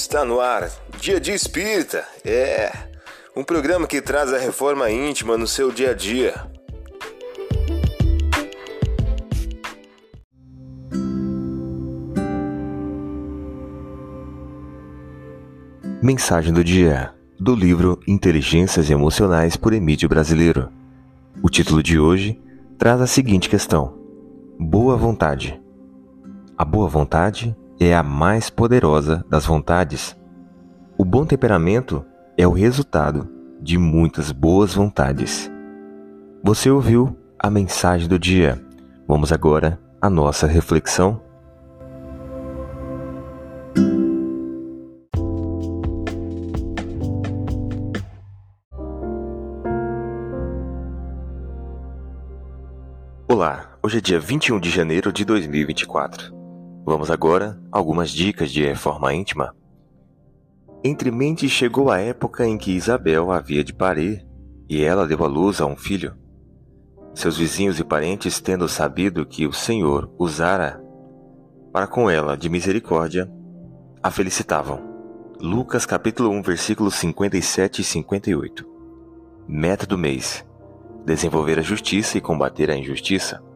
[0.00, 0.70] Está no ar,
[1.00, 2.06] Dia de Espírita.
[2.24, 2.70] É
[3.36, 6.34] um programa que traz a reforma íntima no seu dia a dia.
[16.00, 20.70] Mensagem do dia do livro Inteligências Emocionais por Emílio Brasileiro.
[21.42, 22.40] O título de hoje
[22.78, 23.98] traz a seguinte questão:
[24.60, 25.60] Boa vontade.
[26.56, 30.16] A boa vontade é a mais poderosa das vontades.
[30.96, 32.04] O bom temperamento
[32.36, 33.28] é o resultado
[33.60, 35.50] de muitas boas vontades.
[36.42, 38.60] Você ouviu a mensagem do dia.
[39.06, 41.20] Vamos agora à nossa reflexão.
[53.28, 56.37] Olá, hoje é dia 21 de janeiro de 2024.
[56.88, 59.54] Vamos agora algumas dicas de reforma íntima.
[60.82, 64.26] Entre mentes chegou a época em que Isabel havia de parir
[64.66, 66.16] e ela deu à luz a um filho.
[67.14, 70.82] Seus vizinhos e parentes, tendo sabido que o Senhor usara
[71.74, 73.30] para com ela de misericórdia,
[74.02, 74.80] a felicitavam.
[75.38, 78.66] Lucas capítulo 1, versículos 57 e 58.
[79.46, 80.42] Meta do mês:
[81.04, 83.46] desenvolver a justiça e combater a injustiça.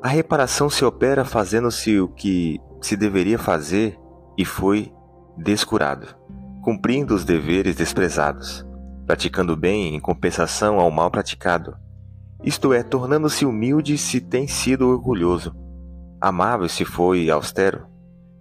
[0.00, 3.98] A reparação se opera fazendo-se o que se deveria fazer
[4.36, 4.92] e foi
[5.36, 6.06] descurado,
[6.62, 8.64] cumprindo os deveres desprezados,
[9.04, 11.76] praticando bem em compensação ao mal praticado,
[12.44, 15.52] isto é, tornando-se humilde se tem sido orgulhoso,
[16.20, 17.84] amável se foi austero,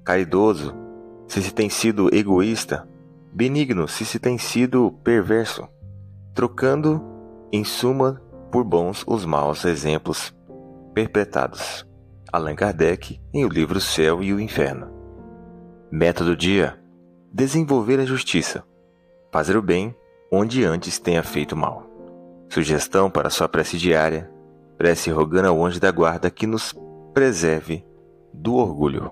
[0.04, 0.76] caridoso
[1.28, 2.88] se se tem sido egoísta,
[3.34, 5.68] benigno se se tem sido perverso,
[6.36, 7.04] trocando,
[7.52, 10.37] em suma, por bons os maus exemplos
[10.98, 11.86] perpetrados.
[12.34, 14.92] Allan Kardec, em o livro Céu e o Inferno.
[15.92, 16.82] Método dia:
[17.32, 18.64] desenvolver a justiça,
[19.32, 19.96] fazer o bem
[20.32, 21.86] onde antes tenha feito mal.
[22.50, 24.28] Sugestão para sua prece diária:
[24.76, 26.74] prece rogando ao anjo da guarda que nos
[27.14, 27.86] preserve
[28.34, 29.12] do orgulho.